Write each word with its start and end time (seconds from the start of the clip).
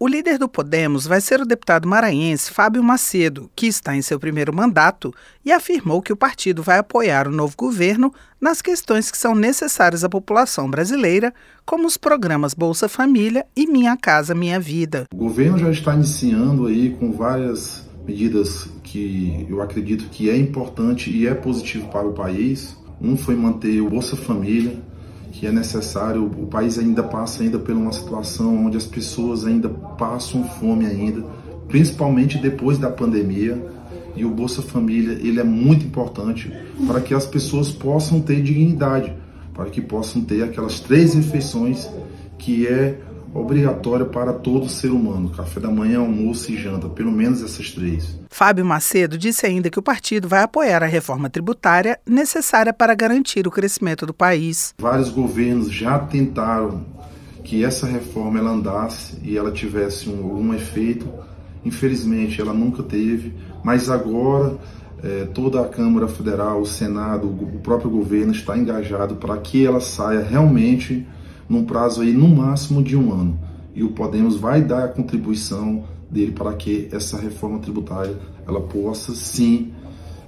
O 0.00 0.06
líder 0.06 0.38
do 0.38 0.48
Podemos 0.48 1.08
vai 1.08 1.20
ser 1.20 1.40
o 1.40 1.44
deputado 1.44 1.88
maranhense 1.88 2.52
Fábio 2.52 2.84
Macedo, 2.84 3.50
que 3.56 3.66
está 3.66 3.96
em 3.96 4.00
seu 4.00 4.20
primeiro 4.20 4.54
mandato 4.54 5.12
e 5.44 5.50
afirmou 5.50 6.00
que 6.00 6.12
o 6.12 6.16
partido 6.16 6.62
vai 6.62 6.78
apoiar 6.78 7.26
o 7.26 7.32
novo 7.32 7.56
governo 7.56 8.14
nas 8.40 8.62
questões 8.62 9.10
que 9.10 9.18
são 9.18 9.34
necessárias 9.34 10.04
à 10.04 10.08
população 10.08 10.70
brasileira, 10.70 11.34
como 11.66 11.84
os 11.84 11.96
programas 11.96 12.54
Bolsa 12.54 12.88
Família 12.88 13.44
e 13.56 13.66
Minha 13.66 13.96
Casa 13.96 14.36
Minha 14.36 14.60
Vida. 14.60 15.08
O 15.12 15.16
governo 15.16 15.58
já 15.58 15.70
está 15.72 15.92
iniciando 15.92 16.68
aí 16.68 16.90
com 16.90 17.10
várias 17.10 17.84
medidas 18.06 18.68
que 18.84 19.48
eu 19.50 19.60
acredito 19.60 20.08
que 20.10 20.30
é 20.30 20.36
importante 20.36 21.10
e 21.10 21.26
é 21.26 21.34
positivo 21.34 21.88
para 21.88 22.06
o 22.06 22.12
país. 22.12 22.76
Um 23.00 23.16
foi 23.16 23.34
manter 23.34 23.80
o 23.80 23.90
Bolsa 23.90 24.16
Família, 24.16 24.80
que 25.32 25.46
é 25.46 25.52
necessário. 25.52 26.24
O 26.24 26.46
país 26.46 26.78
ainda 26.78 27.02
passa 27.02 27.42
ainda 27.42 27.58
por 27.58 27.74
uma 27.74 27.92
situação 27.92 28.66
onde 28.66 28.76
as 28.76 28.86
pessoas 28.86 29.44
ainda 29.44 29.68
passam 29.68 30.44
fome 30.44 30.86
ainda, 30.86 31.24
principalmente 31.68 32.38
depois 32.38 32.78
da 32.78 32.90
pandemia. 32.90 33.60
E 34.16 34.24
o 34.24 34.30
Bolsa 34.30 34.62
Família 34.62 35.12
ele 35.12 35.38
é 35.38 35.44
muito 35.44 35.86
importante 35.86 36.52
para 36.86 37.00
que 37.00 37.14
as 37.14 37.24
pessoas 37.24 37.70
possam 37.70 38.20
ter 38.20 38.42
dignidade, 38.42 39.12
para 39.54 39.66
que 39.70 39.80
possam 39.80 40.22
ter 40.22 40.42
aquelas 40.42 40.80
três 40.80 41.14
refeições 41.14 41.88
que 42.36 42.66
é 42.66 42.98
obrigatória 43.32 44.06
para 44.06 44.32
todo 44.32 44.68
ser 44.68 44.90
humano: 44.90 45.30
café 45.30 45.60
da 45.60 45.70
manhã, 45.70 46.00
almoço 46.00 46.50
e 46.50 46.56
janta, 46.56 46.88
pelo 46.88 47.12
menos 47.12 47.42
essas 47.42 47.70
três. 47.70 48.18
Fábio 48.38 48.64
Macedo 48.64 49.18
disse 49.18 49.46
ainda 49.46 49.68
que 49.68 49.80
o 49.80 49.82
partido 49.82 50.28
vai 50.28 50.44
apoiar 50.44 50.80
a 50.84 50.86
reforma 50.86 51.28
tributária 51.28 51.98
necessária 52.06 52.72
para 52.72 52.94
garantir 52.94 53.48
o 53.48 53.50
crescimento 53.50 54.06
do 54.06 54.14
país. 54.14 54.76
Vários 54.78 55.08
governos 55.08 55.72
já 55.72 55.98
tentaram 55.98 56.86
que 57.42 57.64
essa 57.64 57.84
reforma 57.84 58.38
ela 58.38 58.52
andasse 58.52 59.18
e 59.24 59.36
ela 59.36 59.50
tivesse 59.50 60.08
um, 60.08 60.22
algum 60.22 60.54
efeito. 60.54 61.12
Infelizmente, 61.64 62.40
ela 62.40 62.54
nunca 62.54 62.80
teve, 62.80 63.34
mas 63.64 63.90
agora 63.90 64.56
eh, 65.02 65.26
toda 65.34 65.60
a 65.60 65.68
Câmara 65.68 66.06
Federal, 66.06 66.60
o 66.60 66.64
Senado, 66.64 67.26
o 67.26 67.58
próprio 67.58 67.90
governo 67.90 68.30
está 68.30 68.56
engajado 68.56 69.16
para 69.16 69.36
que 69.38 69.66
ela 69.66 69.80
saia 69.80 70.22
realmente 70.22 71.04
num 71.48 71.64
prazo 71.64 72.02
aí 72.02 72.12
no 72.12 72.28
máximo 72.28 72.84
de 72.84 72.96
um 72.96 73.12
ano. 73.12 73.40
E 73.74 73.82
o 73.82 73.90
Podemos 73.90 74.36
vai 74.36 74.62
dar 74.62 74.84
a 74.84 74.88
contribuição 74.88 75.97
dele 76.10 76.32
para 76.32 76.54
que 76.54 76.88
essa 76.92 77.18
reforma 77.18 77.58
tributária 77.58 78.16
ela 78.46 78.60
possa 78.60 79.14
sim 79.14 79.72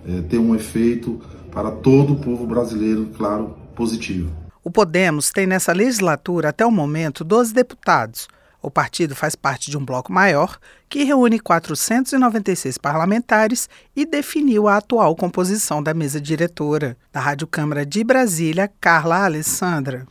é, 0.06 0.20
ter 0.22 0.38
um 0.38 0.54
efeito 0.54 1.20
para 1.50 1.70
todo 1.70 2.14
o 2.14 2.16
povo 2.16 2.46
brasileiro, 2.46 3.06
claro, 3.16 3.56
positivo. 3.74 4.30
O 4.62 4.70
Podemos 4.70 5.30
tem 5.30 5.46
nessa 5.46 5.72
legislatura 5.72 6.50
até 6.50 6.64
o 6.64 6.70
momento 6.70 7.24
12 7.24 7.52
deputados. 7.54 8.28
O 8.62 8.70
partido 8.70 9.16
faz 9.16 9.34
parte 9.34 9.70
de 9.70 9.78
um 9.78 9.84
bloco 9.84 10.12
maior 10.12 10.58
que 10.86 11.02
reúne 11.02 11.40
496 11.40 12.76
parlamentares 12.76 13.70
e 13.96 14.04
definiu 14.04 14.68
a 14.68 14.76
atual 14.76 15.16
composição 15.16 15.82
da 15.82 15.94
mesa 15.94 16.20
diretora. 16.20 16.96
Da 17.10 17.20
Rádio 17.20 17.46
Câmara 17.46 17.86
de 17.86 18.04
Brasília, 18.04 18.70
Carla 18.78 19.24
Alessandra. 19.24 20.06